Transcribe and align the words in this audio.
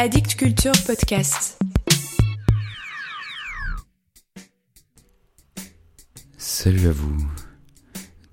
Addict 0.00 0.36
Culture 0.36 0.70
Podcast. 0.86 1.58
Salut 6.36 6.86
à 6.86 6.92
vous. 6.92 7.26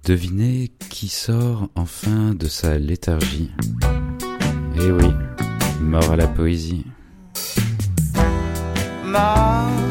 Devinez 0.03 0.71
qui 0.91 1.07
sort 1.07 1.69
enfin 1.73 2.35
de 2.35 2.47
sa 2.47 2.77
léthargie. 2.77 3.49
Eh 4.75 4.91
oui, 4.91 5.09
mort 5.81 6.11
à 6.11 6.15
la 6.15 6.27
poésie. 6.27 6.85
Mort 9.03 9.84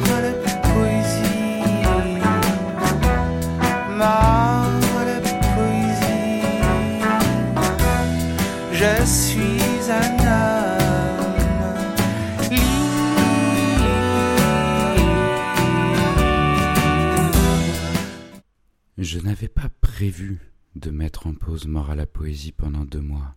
Je 19.14 19.20
n'avais 19.20 19.46
pas 19.46 19.68
prévu 19.80 20.40
de 20.74 20.90
mettre 20.90 21.28
en 21.28 21.34
pause 21.34 21.68
mort 21.68 21.88
à 21.88 21.94
la 21.94 22.04
poésie 22.04 22.50
pendant 22.50 22.84
deux 22.84 23.00
mois. 23.00 23.36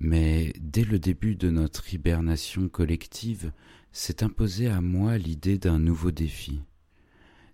Mais 0.00 0.54
dès 0.58 0.82
le 0.82 0.98
début 0.98 1.36
de 1.36 1.50
notre 1.50 1.92
hibernation 1.92 2.70
collective, 2.70 3.52
s'est 3.92 4.24
imposée 4.24 4.66
à 4.66 4.80
moi 4.80 5.18
l'idée 5.18 5.58
d'un 5.58 5.78
nouveau 5.78 6.10
défi. 6.10 6.62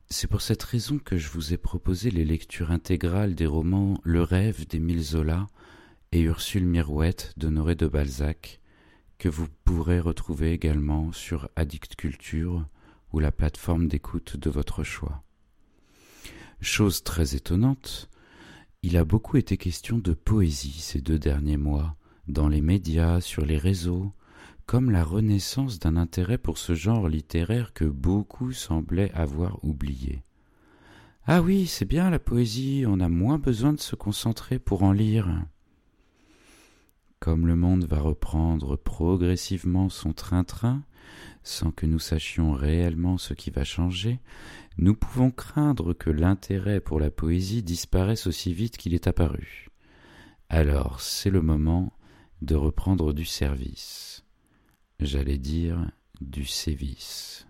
C'est 0.09 0.29
pour 0.29 0.43
cette 0.43 0.63
raison 0.63 1.01
que 1.01 1.17
je 1.19 1.29
vous 1.29 1.53
ai 1.53 1.57
proposé 1.57 2.13
les 2.13 2.25
lectures 2.25 2.71
intégrales 2.71 3.35
des 3.35 3.47
romans 3.47 3.99
Le 4.05 4.23
rêve 4.23 4.69
d'Émile 4.69 5.03
Zola 5.03 5.49
et 6.13 6.21
Ursule 6.21 6.67
Mirouette 6.67 7.33
d'Honoré 7.37 7.75
de 7.75 7.89
Balzac, 7.89 8.61
que 9.19 9.29
vous 9.29 9.49
pourrez 9.65 9.99
retrouver 9.99 10.53
également 10.53 11.11
sur 11.11 11.51
Addict 11.57 11.97
Culture 11.97 12.69
ou 13.13 13.19
la 13.19 13.33
plateforme 13.33 13.89
d'écoute 13.89 14.37
de 14.37 14.51
votre 14.51 14.85
choix. 14.85 15.25
Chose 16.61 17.03
très 17.03 17.35
étonnante, 17.37 18.11
il 18.83 18.99
a 18.99 19.05
beaucoup 19.05 19.39
été 19.39 19.57
question 19.57 19.97
de 19.97 20.13
poésie 20.13 20.79
ces 20.81 21.01
deux 21.01 21.19
derniers 21.19 21.57
mois, 21.57 21.97
dans 22.29 22.49
les 22.49 22.61
médias, 22.61 23.23
sur 23.23 23.47
les 23.47 23.57
réseaux, 23.57 24.13
comme 24.67 24.91
la 24.91 25.03
renaissance 25.03 25.79
d'un 25.79 25.97
intérêt 25.97 26.37
pour 26.37 26.59
ce 26.59 26.75
genre 26.75 27.09
littéraire 27.09 27.73
que 27.73 27.87
beaucoup 27.87 28.53
semblaient 28.53 29.11
avoir 29.13 29.65
oublié. 29.65 30.23
Ah 31.27 31.41
oui, 31.41 31.67
c'est 31.67 31.87
bien 31.87 32.11
la 32.11 32.19
poésie, 32.19 32.85
on 32.87 33.01
a 33.01 33.09
moins 33.09 33.39
besoin 33.39 33.73
de 33.73 33.81
se 33.81 33.97
concentrer 33.97 34.59
pour 34.59 34.83
en 34.83 34.93
lire. 34.93 35.29
Comme 37.21 37.47
le 37.47 37.57
monde 37.57 37.85
va 37.85 38.01
reprendre 38.01 38.77
progressivement 38.77 39.89
son 39.89 40.13
train-train, 40.13 40.83
sans 41.43 41.71
que 41.71 41.87
nous 41.87 41.99
sachions 41.99 42.53
réellement 42.53 43.19
ce 43.19 43.35
qui 43.35 43.51
va 43.51 43.65
changer, 43.65 44.21
nous 44.79 44.95
pouvons 44.95 45.31
craindre 45.31 45.93
que 45.93 46.11
l'intérêt 46.11 46.81
pour 46.81 47.01
la 47.01 47.11
poésie 47.11 47.63
disparaisse 47.63 48.27
aussi 48.27 48.53
vite 48.53 48.77
qu'il 48.77 48.95
est 48.95 49.07
apparu. 49.07 49.69
Alors 50.49 51.01
c'est 51.01 51.31
le 51.31 51.43
moment 51.43 51.93
de 52.43 52.55
reprendre 52.55 53.13
du 53.13 53.25
service. 53.25 54.25
J'allais 54.99 55.39
dire 55.39 55.91
du 56.21 56.45
sévice. 56.45 57.47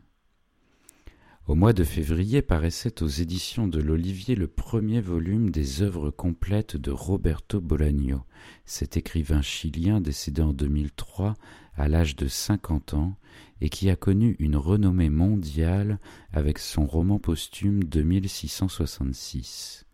Au 1.50 1.56
mois 1.56 1.72
de 1.72 1.82
février 1.82 2.42
paraissait 2.42 3.02
aux 3.02 3.08
éditions 3.08 3.66
de 3.66 3.80
l'Olivier 3.80 4.36
le 4.36 4.46
premier 4.46 5.00
volume 5.00 5.50
des 5.50 5.82
œuvres 5.82 6.12
complètes 6.12 6.76
de 6.76 6.92
Roberto 6.92 7.60
Bolaño, 7.60 8.22
cet 8.66 8.96
écrivain 8.96 9.42
chilien 9.42 10.00
décédé 10.00 10.42
en 10.42 10.52
2003 10.52 11.34
à 11.74 11.88
l'âge 11.88 12.14
de 12.14 12.28
50 12.28 12.94
ans 12.94 13.16
et 13.60 13.68
qui 13.68 13.90
a 13.90 13.96
connu 13.96 14.36
une 14.38 14.54
renommée 14.54 15.10
mondiale 15.10 15.98
avec 16.32 16.60
son 16.60 16.86
roman 16.86 17.18
posthume 17.18 17.82
2666. 17.82 19.86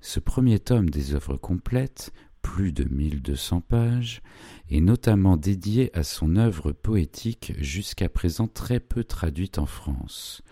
Ce 0.00 0.18
premier 0.18 0.60
tome 0.60 0.88
des 0.88 1.12
œuvres 1.12 1.36
complètes, 1.36 2.10
plus 2.44 2.72
de 2.72 2.84
1200 2.84 3.62
pages, 3.62 4.22
est 4.70 4.80
notamment 4.80 5.36
dédié 5.36 5.90
à 5.98 6.04
son 6.04 6.36
œuvre 6.36 6.72
poétique 6.72 7.54
jusqu'à 7.58 8.08
présent 8.08 8.46
très 8.46 8.78
peu 8.78 9.02
traduite 9.02 9.58
en 9.58 9.66
France. 9.66 10.42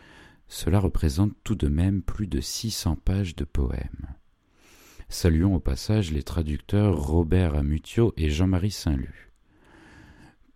Cela 0.48 0.81
représente 0.81 1.34
tout 1.44 1.54
de 1.54 1.69
même 1.69 2.02
plus 2.02 2.26
de 2.26 2.41
600 2.41 2.97
pages 2.97 3.36
de 3.36 3.44
poèmes. 3.44 4.08
Saluons 5.10 5.54
au 5.54 5.60
passage 5.60 6.10
les 6.10 6.22
traducteurs 6.22 6.97
Robert 6.97 7.54
Amutio 7.54 8.14
et 8.16 8.31
Jean-Marie 8.31 8.70
Saint-Lut. 8.70 9.31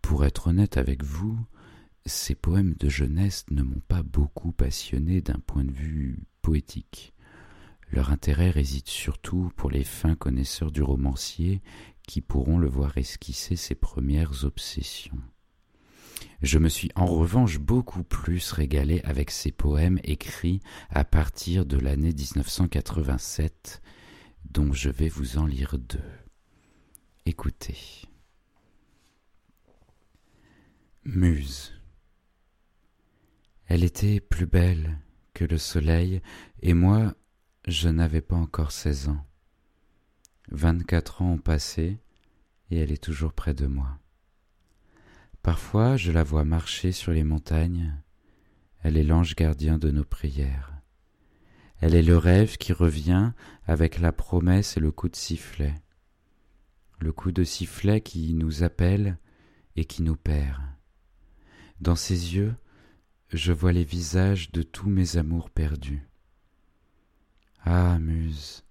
Pour 0.01 0.25
être 0.25 0.49
honnête 0.49 0.79
avec 0.79 1.05
vous, 1.05 1.39
ces 2.07 2.35
poèmes 2.35 2.75
de 2.81 2.89
jeunesse 2.89 3.45
ne 3.51 3.63
m'ont 3.63 3.83
pas 3.87 4.03
beaucoup 4.03 4.53
passionné 4.53 5.21
d'un 5.21 5.41
point 5.47 5.65
de 5.65 5.73
vue 5.73 6.19
poétique. 6.41 7.13
Leur 7.91 8.11
intérêt 8.11 8.51
réside 8.51 8.89
surtout 8.89 9.51
pour 9.57 9.71
les 9.71 9.85
fins 9.85 10.17
connaisseurs 10.17 10.71
du 10.71 10.83
romancier 10.83 11.63
qui 12.07 12.21
pourront 12.21 12.59
le 12.59 12.69
voir 12.69 12.97
esquisser 12.99 13.57
ses 13.57 13.75
premières 13.75 14.45
obsessions. 14.45 15.21
Je 16.43 16.59
me 16.59 16.69
suis 16.69 16.91
en 16.95 17.07
revanche 17.07 17.59
beaucoup 17.59 18.03
plus 18.03 18.53
régalé 18.53 19.01
avec 19.05 19.31
ces 19.31 19.53
poèmes 19.53 19.99
écrits 20.05 20.61
à 20.91 21.05
partir 21.05 21.65
de 21.65 21.79
l'année 21.79 22.13
1987, 22.13 23.83
dont 24.51 24.73
je 24.73 24.91
vais 24.91 25.09
vous 25.09 25.39
en 25.39 25.47
lire 25.47 25.79
deux. 25.79 25.99
Écoutez. 27.25 27.79
Muse. 31.05 31.73
Elle 33.67 33.83
était 33.83 34.21
plus 34.21 34.47
belle 34.47 34.99
que 35.35 35.45
le 35.45 35.59
soleil, 35.59 36.21
et 36.63 36.75
moi, 36.75 37.15
je 37.67 37.89
n'avais 37.89 38.21
pas 38.21 38.37
encore 38.37 38.71
seize 38.71 39.09
ans. 39.09 39.27
Vingt-quatre 40.51 41.23
ans 41.23 41.33
ont 41.33 41.39
passé, 41.39 41.99
et 42.71 42.79
elle 42.79 42.93
est 42.93 43.03
toujours 43.03 43.33
près 43.33 43.55
de 43.55 43.67
moi. 43.67 43.99
Parfois, 45.43 45.97
je 45.97 46.13
la 46.13 46.23
vois 46.23 46.45
marcher 46.45 46.93
sur 46.93 47.13
les 47.13 47.25
montagnes. 47.25 47.95
Elle 48.83 48.97
est 48.97 49.05
l'ange 49.05 49.35
gardien 49.35 49.79
de 49.79 49.91
nos 49.91 50.05
prières. 50.05 50.73
Elle 51.81 51.95
est 51.95 52.03
le 52.03 52.17
rêve 52.17 52.57
qui 52.57 52.73
revient 52.73 53.33
avec 53.67 53.99
la 53.99 54.13
promesse 54.13 54.77
et 54.77 54.81
le 54.81 54.91
coup 54.91 55.09
de 55.09 55.17
sifflet. 55.17 55.75
Le 57.01 57.13
coup 57.13 57.33
de 57.33 57.45
sifflet 57.45 58.01
qui 58.01 58.33
nous 58.33 58.63
appelle 58.63 59.19
et 59.75 59.85
qui 59.85 60.03
nous 60.03 60.17
perd. 60.17 60.63
Dans 61.81 61.97
ses 61.97 62.35
yeux, 62.35 62.55
je 63.29 63.53
vois 63.53 63.73
les 63.73 63.85
visages 63.85 64.51
de 64.53 64.63
tous 64.63 64.89
mes 64.89 65.17
amours 65.17 65.51
perdus. 65.51 66.09
Ah, 67.69 67.99
Muse, 67.99 68.63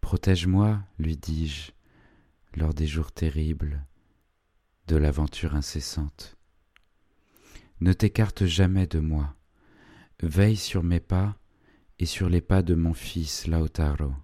protège-moi, 0.00 0.80
lui 1.00 1.16
dis-je, 1.16 1.72
lors 2.54 2.72
des 2.72 2.86
jours 2.86 3.10
terribles 3.10 3.84
de 4.86 4.94
l'aventure 4.94 5.56
incessante. 5.56 6.36
Ne 7.80 7.92
t'écarte 7.92 8.46
jamais 8.46 8.86
de 8.86 9.00
moi, 9.00 9.34
veille 10.22 10.56
sur 10.56 10.84
mes 10.84 11.00
pas 11.00 11.36
et 11.98 12.06
sur 12.06 12.28
les 12.28 12.40
pas 12.40 12.62
de 12.62 12.76
mon 12.76 12.94
fils 12.94 13.48
Lautaro. 13.48 14.14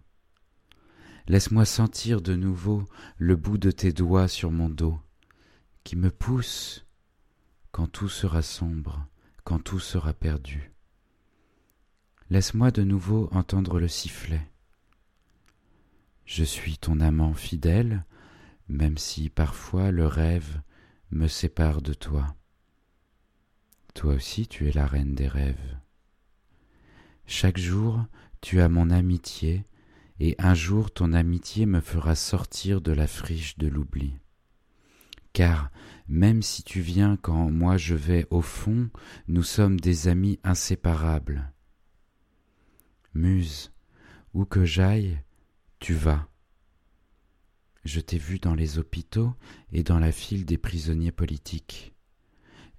Laisse-moi 1.26 1.64
sentir 1.64 2.22
de 2.22 2.36
nouveau 2.36 2.84
le 3.18 3.34
bout 3.34 3.58
de 3.58 3.72
tes 3.72 3.92
doigts 3.92 4.28
sur 4.28 4.52
mon 4.52 4.68
dos, 4.68 5.00
qui 5.82 5.96
me 5.96 6.12
pousse 6.12 6.86
quand 7.72 7.88
tout 7.88 8.08
sera 8.08 8.42
sombre, 8.42 9.08
quand 9.42 9.58
tout 9.58 9.80
sera 9.80 10.12
perdu. 10.12 10.73
Laisse-moi 12.30 12.70
de 12.70 12.82
nouveau 12.82 13.28
entendre 13.32 13.78
le 13.78 13.88
sifflet. 13.88 14.46
Je 16.24 16.42
suis 16.42 16.78
ton 16.78 17.00
amant 17.00 17.34
fidèle, 17.34 18.04
même 18.68 18.96
si 18.96 19.28
parfois 19.28 19.90
le 19.90 20.06
rêve 20.06 20.60
me 21.10 21.28
sépare 21.28 21.82
de 21.82 21.92
toi. 21.92 22.34
Toi 23.92 24.14
aussi 24.14 24.46
tu 24.46 24.68
es 24.68 24.72
la 24.72 24.86
reine 24.86 25.14
des 25.14 25.28
rêves. 25.28 25.76
Chaque 27.26 27.58
jour 27.58 28.04
tu 28.40 28.60
as 28.60 28.68
mon 28.68 28.90
amitié, 28.90 29.64
et 30.20 30.34
un 30.38 30.54
jour 30.54 30.92
ton 30.92 31.12
amitié 31.12 31.66
me 31.66 31.80
fera 31.80 32.14
sortir 32.14 32.80
de 32.80 32.92
la 32.92 33.06
friche 33.06 33.58
de 33.58 33.68
l'oubli. 33.68 34.14
Car 35.32 35.70
même 36.08 36.42
si 36.42 36.62
tu 36.62 36.80
viens 36.80 37.16
quand 37.16 37.50
moi 37.50 37.76
je 37.76 37.94
vais 37.94 38.26
au 38.30 38.40
fond, 38.40 38.88
nous 39.28 39.42
sommes 39.42 39.78
des 39.78 40.08
amis 40.08 40.38
inséparables. 40.44 41.53
Muse, 43.14 43.72
où 44.32 44.44
que 44.44 44.64
j'aille, 44.64 45.20
tu 45.78 45.94
vas. 45.94 46.28
Je 47.84 48.00
t'ai 48.00 48.18
vu 48.18 48.40
dans 48.40 48.54
les 48.54 48.78
hôpitaux 48.78 49.34
et 49.72 49.84
dans 49.84 50.00
la 50.00 50.10
file 50.10 50.44
des 50.44 50.58
prisonniers 50.58 51.12
politiques. 51.12 51.94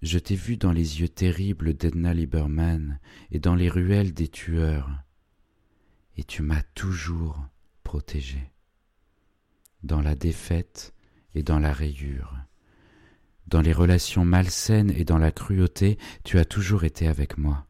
Je 0.01 0.19
t'ai 0.19 0.35
vu 0.35 0.57
dans 0.57 0.73
les 0.73 0.99
yeux 0.99 1.07
terribles 1.07 1.73
d'Edna 1.73 2.13
Lieberman 2.13 2.99
et 3.31 3.39
dans 3.39 3.55
les 3.55 3.69
ruelles 3.69 4.13
des 4.13 4.27
tueurs. 4.27 4.91
Et 6.17 6.23
tu 6.23 6.41
m'as 6.41 6.63
toujours 6.73 7.47
protégé. 7.83 8.51
Dans 9.83 10.01
la 10.01 10.15
défaite 10.15 10.93
et 11.33 11.43
dans 11.43 11.59
la 11.59 11.71
rayure. 11.71 12.35
Dans 13.47 13.61
les 13.61 13.73
relations 13.73 14.25
malsaines 14.25 14.91
et 14.91 15.05
dans 15.05 15.19
la 15.19 15.31
cruauté, 15.31 15.97
tu 16.23 16.39
as 16.39 16.45
toujours 16.45 16.83
été 16.83 17.07
avec 17.07 17.37
moi. 17.37 17.67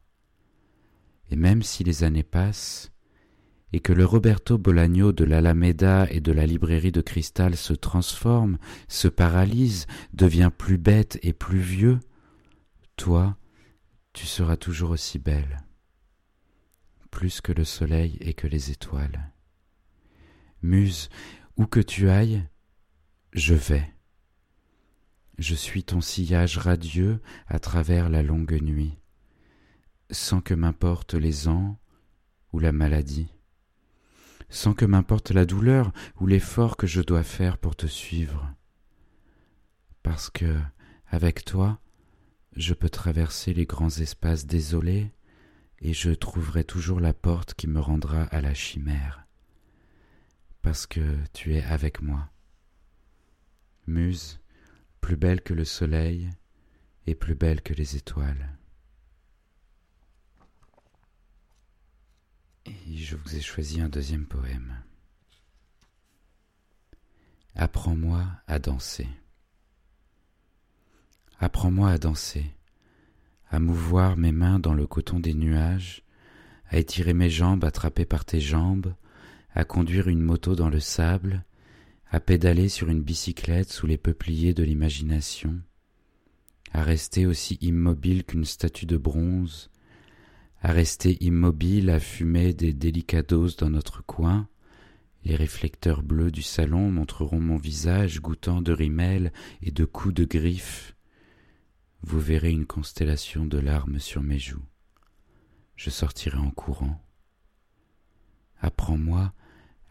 Même 1.35 1.63
si 1.63 1.83
les 1.83 2.03
années 2.03 2.23
passent, 2.23 2.91
et 3.73 3.81
que 3.81 3.91
le 3.91 4.05
Roberto 4.05 4.57
Bolaño 4.57 5.11
de 5.11 5.25
l'Alameda 5.25 6.07
et 6.09 6.21
de 6.21 6.31
la 6.31 6.45
librairie 6.45 6.93
de 6.93 7.01
cristal 7.01 7.57
se 7.57 7.73
transforme, 7.73 8.57
se 8.87 9.09
paralyse, 9.09 9.85
devient 10.13 10.49
plus 10.57 10.77
bête 10.77 11.19
et 11.23 11.33
plus 11.33 11.59
vieux, 11.59 11.99
toi, 12.95 13.37
tu 14.13 14.25
seras 14.25 14.55
toujours 14.55 14.91
aussi 14.91 15.19
belle, 15.19 15.57
plus 17.11 17.41
que 17.41 17.51
le 17.51 17.65
soleil 17.65 18.17
et 18.21 18.33
que 18.33 18.47
les 18.47 18.71
étoiles. 18.71 19.33
Muse, 20.61 21.09
où 21.57 21.65
que 21.65 21.81
tu 21.81 22.09
ailles, 22.09 22.47
je 23.33 23.55
vais. 23.55 23.93
Je 25.37 25.53
suis 25.53 25.83
ton 25.83 25.99
sillage 25.99 26.57
radieux 26.57 27.21
à 27.47 27.59
travers 27.59 28.07
la 28.07 28.23
longue 28.23 28.57
nuit, 28.61 28.97
sans 30.11 30.41
que 30.41 30.53
m'importent 30.53 31.15
les 31.15 31.47
ans 31.47 31.79
ou 32.53 32.59
la 32.59 32.71
maladie, 32.71 33.33
sans 34.49 34.73
que 34.73 34.85
m'importe 34.85 35.31
la 35.31 35.45
douleur 35.45 35.91
ou 36.19 36.27
l'effort 36.27 36.77
que 36.77 36.87
je 36.87 37.01
dois 37.01 37.23
faire 37.23 37.57
pour 37.57 37.75
te 37.75 37.87
suivre, 37.87 38.53
parce 40.03 40.29
que, 40.29 40.59
avec 41.07 41.45
toi, 41.45 41.79
je 42.55 42.73
peux 42.73 42.89
traverser 42.89 43.53
les 43.53 43.65
grands 43.65 43.89
espaces 43.89 44.45
désolés 44.45 45.11
et 45.79 45.93
je 45.93 46.11
trouverai 46.11 46.63
toujours 46.63 46.99
la 46.99 47.13
porte 47.13 47.53
qui 47.53 47.67
me 47.67 47.79
rendra 47.79 48.23
à 48.23 48.41
la 48.41 48.53
chimère, 48.53 49.27
parce 50.61 50.87
que 50.87 51.17
tu 51.33 51.55
es 51.55 51.63
avec 51.63 52.01
moi. 52.01 52.29
Muse, 53.87 54.39
plus 55.01 55.17
belle 55.17 55.41
que 55.41 55.53
le 55.53 55.65
soleil 55.65 56.29
et 57.05 57.13
plus 57.13 57.35
belle 57.35 57.61
que 57.61 57.73
les 57.73 57.95
étoiles. 57.95 58.57
Et 62.65 62.97
je 62.97 63.15
vous 63.15 63.35
ai 63.35 63.41
choisi 63.41 63.79
un 63.79 63.89
deuxième 63.89 64.25
poème. 64.25 64.75
Apprends-moi 67.53 68.25
à 68.47 68.59
danser. 68.59 69.07
Apprends-moi 71.39 71.91
à 71.91 71.97
danser, 71.97 72.45
à 73.49 73.59
mouvoir 73.59 74.17
mes 74.17 74.31
mains 74.31 74.59
dans 74.59 74.73
le 74.73 74.87
coton 74.87 75.19
des 75.19 75.33
nuages, 75.33 76.03
à 76.69 76.77
étirer 76.77 77.13
mes 77.13 77.29
jambes 77.29 77.63
attrapées 77.63 78.05
par 78.05 78.25
tes 78.25 78.39
jambes, 78.39 78.95
à 79.53 79.63
conduire 79.63 80.07
une 80.07 80.21
moto 80.21 80.55
dans 80.55 80.69
le 80.69 80.79
sable, 80.79 81.43
à 82.09 82.19
pédaler 82.19 82.69
sur 82.69 82.89
une 82.89 83.01
bicyclette 83.01 83.71
sous 83.71 83.85
les 83.85 83.97
peupliers 83.97 84.53
de 84.53 84.63
l'imagination, 84.63 85.61
à 86.71 86.83
rester 86.83 87.25
aussi 87.25 87.57
immobile 87.61 88.23
qu'une 88.23 88.45
statue 88.45 88.85
de 88.85 88.97
bronze, 88.97 89.69
à 90.65 90.71
rester 90.71 91.23
immobile 91.23 91.91
à 91.91 91.99
fumer 91.99 92.51
des 92.55 92.73
délicados 92.73 93.55
dans 93.59 93.69
notre 93.69 94.03
coin, 94.03 94.47
les 95.23 95.35
réflecteurs 95.35 96.01
bleus 96.01 96.31
du 96.31 96.41
salon 96.41 96.89
montreront 96.89 97.39
mon 97.39 97.57
visage 97.57 98.19
goûtant 98.19 98.63
de 98.63 98.71
rimel 98.71 99.31
et 99.61 99.69
de 99.69 99.85
coups 99.85 100.15
de 100.15 100.25
griffes. 100.25 100.95
Vous 102.01 102.19
verrez 102.19 102.49
une 102.49 102.65
constellation 102.65 103.45
de 103.45 103.59
larmes 103.59 103.99
sur 103.99 104.23
mes 104.23 104.39
joues. 104.39 104.65
Je 105.75 105.91
sortirai 105.91 106.39
en 106.39 106.49
courant. 106.49 106.99
Apprends-moi 108.59 109.33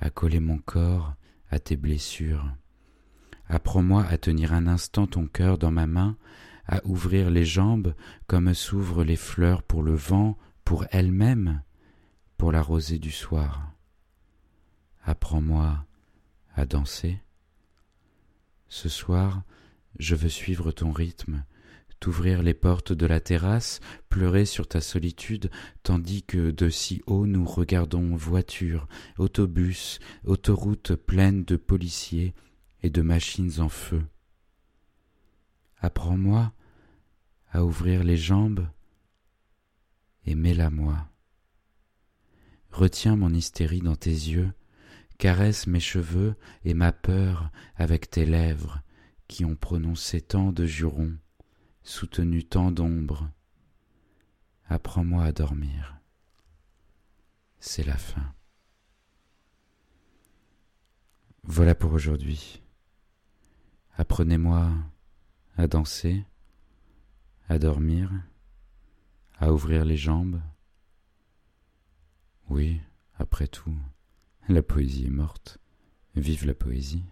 à 0.01 0.11
coller 0.11 0.41
mon 0.41 0.59
corps 0.59 1.15
à 1.51 1.61
tes 1.61 1.77
blessures. 1.77 2.53
Apprends-moi 3.47 4.05
à 4.07 4.19
tenir 4.19 4.53
un 4.53 4.67
instant 4.67 5.07
ton 5.07 5.29
cœur 5.29 5.57
dans 5.57 5.71
ma 5.71 5.87
main, 5.87 6.17
à 6.67 6.85
ouvrir 6.85 7.31
les 7.31 7.45
jambes 7.45 7.95
comme 8.27 8.53
s'ouvrent 8.55 9.05
les 9.05 9.15
fleurs 9.15 9.63
pour 9.63 9.85
le 9.85 9.95
vent, 9.95 10.37
pour 10.65 10.87
elles-mêmes, 10.91 11.63
pour 12.37 12.53
la 12.53 12.63
rosée 12.63 12.99
du 12.99 13.11
soir. 13.11 13.73
Apprends-moi 15.03 15.85
à 16.55 16.65
danser. 16.65 17.21
Ce 18.69 18.89
soir, 18.89 19.43
je 19.99 20.15
veux 20.15 20.29
suivre 20.29 20.73
ton 20.73 20.91
rythme, 20.91 21.45
t'ouvrir 22.01 22.43
les 22.43 22.55
portes 22.55 22.93
de 22.93 23.07
la 23.07 23.21
terrasse, 23.21 23.81
pleurer 24.09 24.47
sur 24.47 24.67
ta 24.67 24.81
solitude, 24.81 25.51
tandis 25.83 26.23
que 26.23 26.51
de 26.51 26.69
si 26.71 27.03
haut 27.07 27.27
nous 27.27 27.45
regardons 27.45 28.17
voitures, 28.17 28.89
autobus, 29.19 29.99
autoroutes 30.25 30.95
pleines 30.95 31.45
de 31.45 31.57
policiers 31.57 32.35
et 32.83 32.91
de 32.91 33.03
machines 33.03 33.61
en 33.61 33.69
feu. 33.69 34.03
Apprends-moi 35.81 36.53
à 37.53 37.65
ouvrir 37.65 38.03
les 38.03 38.17
jambes 38.17 38.67
et 40.27 40.35
mets-la-moi. 40.35 41.09
Retiens 42.71 43.17
mon 43.17 43.33
hystérie 43.33 43.81
dans 43.81 43.97
tes 43.97 44.11
yeux, 44.11 44.53
caresse 45.19 45.67
mes 45.67 45.81
cheveux 45.81 46.35
et 46.65 46.75
ma 46.75 46.93
peur 46.93 47.51
avec 47.77 48.11
tes 48.11 48.27
lèvres 48.27 48.83
qui 49.29 49.45
ont 49.45 49.57
prononcé 49.57 50.21
tant 50.21 50.53
de 50.53 50.67
jurons 50.67 51.17
soutenu 51.85 52.43
tant 52.43 52.73
d'ombre. 52.73 53.31
Apprends-moi 54.67 55.25
à 55.25 55.33
dormir. 55.33 56.01
C'est 57.61 57.85
la 57.85 57.97
fin. 57.97 58.35
Voilà 61.45 61.75
pour 61.75 61.93
aujourd'hui. 61.93 62.63
Apprenez-moi 63.97 64.73
à 65.57 65.69
danser, 65.69 66.25
à 67.49 67.59
dormir, 67.59 68.11
à 69.39 69.53
ouvrir 69.53 69.85
les 69.85 69.97
jambes. 69.97 70.41
Oui, 72.49 72.81
après 73.19 73.47
tout, 73.47 73.77
la 74.49 74.63
poésie 74.63 75.07
est 75.07 75.11
morte. 75.11 75.59
Vive 76.15 76.47
la 76.47 76.55
poésie. 76.55 77.05